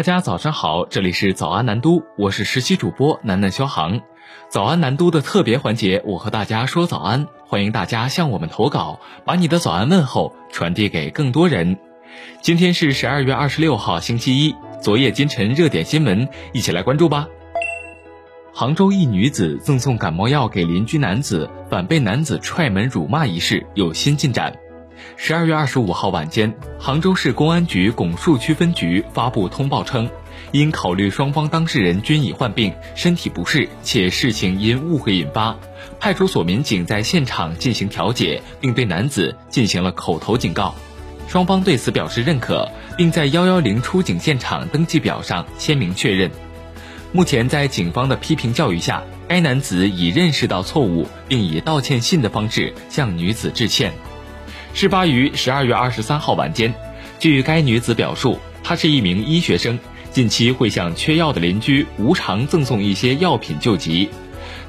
[0.00, 4.00] 大家早上好，这里是早安南都，我是实习主播楠楠肖航。
[4.48, 11.76] 早安南都的特别环节，我和大家说早安，欢迎大家向我们投稿，把你的早安问候传递给更多人。
[12.40, 17.28] 今天是十二月二十六号，星期一，昨夜今晨热点新闻，一起来关注吧。
[18.54, 24.50] 杭州一女子赠送感冒药给邻居男子，反被男子踹门辱骂一事有新进展。
[25.16, 30.08] 十二月二十五号晚间，杭州市公安局拱墅区分局发布通报称，
[30.52, 35.56] 因考虑双方当事人均已患病、身体不适，且事情因误会引发，
[35.98, 40.74] 派出所民警在现场进行调解，并对男子进行了口头警告。
[41.28, 46.30] 双方对此表示认可，并在幺幺零出警现场登记表上签名确认。
[47.12, 53.92] 目前，在警方的批评教育下，该男子已认识到错误，并以道歉信的方式向女子致歉。
[54.72, 56.72] 事发于十二月二十三号晚间，
[57.18, 59.78] 据该女子表述，她是一名医学生，
[60.10, 64.08] 近期会向缺药的邻居无偿赠送一些药品救急。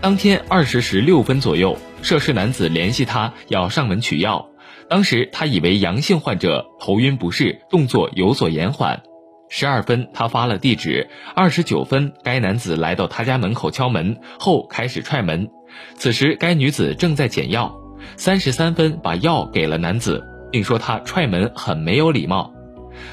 [0.00, 4.48] 当天二十时六分左右，涉事男子联系她要上门取药，
[4.88, 9.02] 当时她以为阳性患者头晕不适，动作有所延缓。
[9.50, 11.08] 十二分，她发了地址。
[11.34, 15.50] 二十九分，该男子来到她家门口敲门后开始踹门，
[15.96, 17.74] 此时该女子正在捡药。
[18.16, 22.52] 三十三分把药给了男子，并说他踹门很没有礼貌。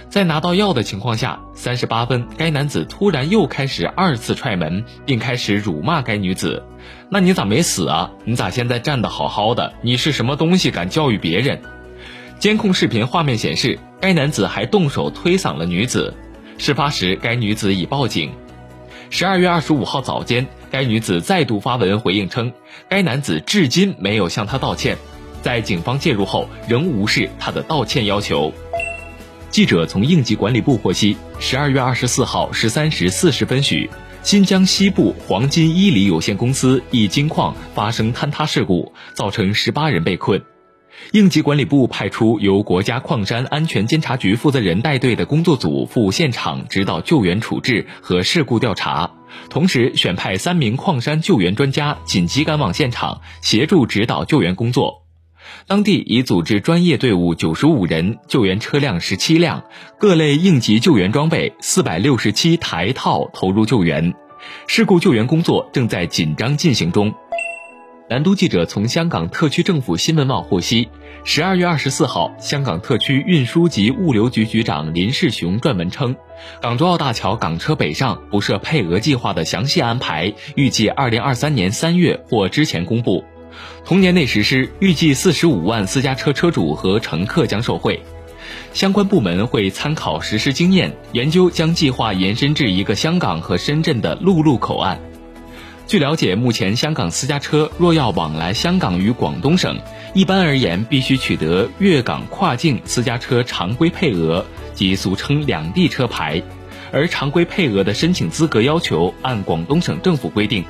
[0.09, 6.63] 在拿到药的情况下，三十八分该男子突然又开始二次踹门，并开始辱骂该女子
[7.09, 8.11] ：“那你咋没死啊？
[8.23, 9.73] 你咋现在站得好好的？
[9.83, 11.61] 你是什么东西敢教育别人？”
[12.39, 16.13] 监控视频画面显示，该男子还动手推搡了女子。
[16.57, 18.31] 事发时，该女子已报警。
[19.09, 20.45] 十二月二十五号早间。
[20.71, 22.51] 该女子再度发文回应称，
[22.89, 24.97] 该男子至今没有向她道歉，
[25.41, 28.51] 在警方介入后仍无视她的道歉要求。
[29.49, 33.89] 记者从应急管理部获悉，十二月二十四号十三时四十分许，
[34.21, 40.41] 新疆西部黄金伊犁有限公司一金矿发生坍塌事故，造成十八人被困。
[41.11, 49.11] 应急管理部派出由国家矿山安全监察局负责人带队的工作组赴现场指导救援处置和事故调查，
[49.49, 55.03] 同时选派三名矿山救援专家紧急赶往现场协助指导救援工作。
[55.67, 59.63] 当地已组织专业队伍九十五人、救援车辆十七辆、
[59.99, 64.13] 各类应急救援装备四百六十七台套投入救援，
[64.67, 67.13] 事故救援工作正在紧张进行中。
[68.07, 70.89] 南都记者从香港特区政府新闻网获悉，
[71.23, 76.15] 十二月二十四号，香港特区运输及物流局局长林世雄撰文称，
[76.61, 83.23] 港珠澳大桥港车北上不设配额计划的详细安排，预计二零二三年三月或之前公布，
[83.83, 87.99] 同年内实施，预计四十五万私家车车主和乘客将受惠，
[88.71, 94.99] 相关部门会参考实施经验，研究将计划延伸至一个香港和深圳的陆路口岸。
[95.87, 99.77] 据了解，目前香港私家车若要往来香港与广东省，
[100.15, 104.43] 一般而言必须取得粤港跨境私家车常规配额，
[104.73, 106.41] 即俗称两地车牌。
[106.91, 110.65] 而常规配额的申请资格要求，按广东省政府规定，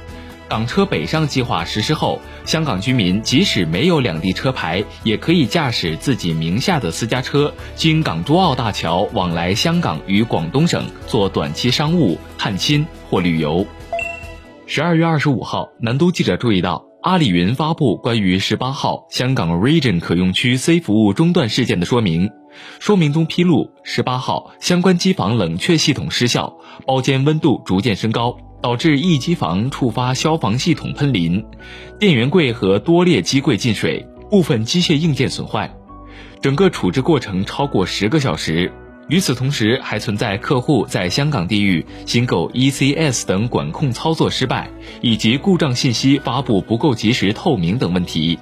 [0.49, 13.65] 港车北上计划实施后，香港居民即使没有两地车牌，也可以驾驶自己名下的私家车，经港珠澳大桥往来香港与广东省做短期商务、探亲或旅游。
[14.67, 22.31] 十二月二十五号，南都记者注意到，阿里云发布关于十八号香港 Region 可用区 C 服务中断事件的说明。
[22.79, 31.45] 说明中披露，十八号相关机房冷却系统失效，包间温度逐渐升高，导致一机房触发消防系统喷淋，
[31.99, 35.71] 电源柜和多列机柜进水，部分机械硬件损坏，
[36.41, 38.73] 整个处置过程超过十个小时。
[39.07, 44.67] 与此同时，还存在客户在香港地域新购 ECS 等管控操作失败，
[44.99, 48.39] 以及故障信息发布不够及时透明等问题。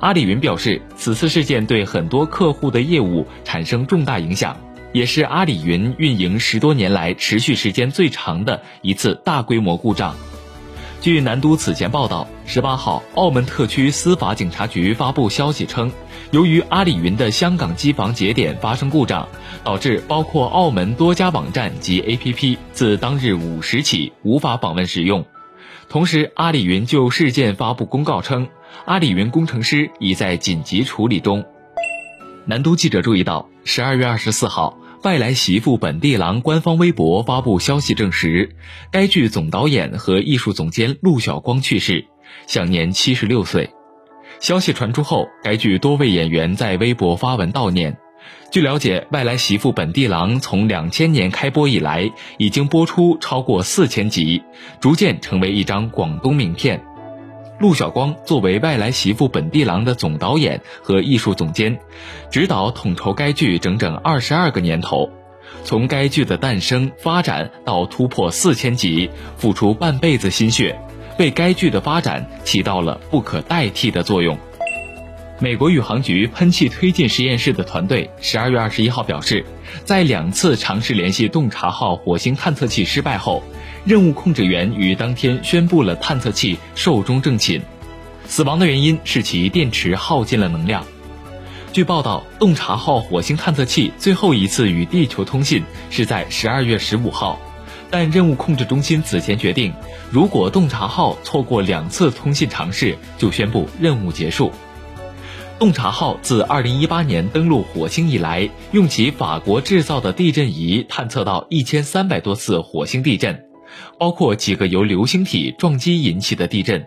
[0.00, 4.56] 阿里云表示，此次事件对很多客户的业务产生重大影响，
[4.92, 10.16] 也是阿里云运营十多年来持续时间最长的一次大规模故障。
[11.04, 15.92] 据南都此前报道，十八号，澳门特区司法警察局发布消息称，
[16.30, 19.28] 由于阿里云的香港机房节点发生故障，
[19.62, 25.22] 导致包括澳门多家网站及 APP 自当日五时起无法访问使用。
[25.90, 28.48] 同时，阿里云就事件发布公告称，
[28.86, 31.44] 阿里云工程师已在紧急处理中。
[32.46, 34.78] 南都记者注意到，十二月二十四号。
[35.04, 38.56] 外来媳妇本地郎官方微博发布消息证实，
[38.90, 42.06] 该剧总导演和艺术总监陆小光去世，
[42.46, 43.68] 享年七十六岁。
[44.40, 47.98] 消息传出后，该剧多位演员在微博发文悼念。
[48.50, 54.42] 据了解，外来媳妇本地郎从两千年开播以来，已经播出超过四千集，
[54.80, 56.82] 逐渐成为一张广东名片。
[57.58, 61.78] 陆小光作为外来媳妇本地郎的总导演和艺术总监，
[62.30, 65.08] 指导统筹该剧整整二十二个年头，
[65.62, 70.78] 从该剧的诞生发展到突破四千集，付出半辈子心血，
[71.18, 74.36] 为该剧的发展起到了不可代替的作用。
[75.40, 79.44] 美国宇航局喷气推进实验室的团队十二月二十一号表示，
[79.84, 83.42] 在两次尝试联系洞察号火星探测器失败后，
[83.84, 87.60] 任务控制员于当天宣布了探测器寿终正寝，
[88.26, 90.84] 死亡的原因是其电池耗尽了能量。
[91.72, 97.38] 据报道，洞察号火星探测器最后一次与地球通信是在十二月十五号，
[97.90, 99.74] 但任务控制中心此前决定，
[100.10, 104.52] 如果洞察号错过两次通信尝试，就宣布任务结束。
[105.58, 113.44] 洞察号自2018年登陆火星以来，用其法国制造的地震仪探测到1300多次火星地震，
[113.98, 116.84] 包括几个由流星体撞击引起的地震。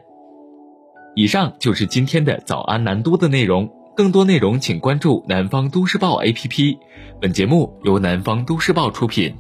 [1.16, 6.78] 以上就是今天的早安南都的内容，更多内容请关注南方都市报 APP。
[7.20, 9.34] 本节目由南方都市报出品。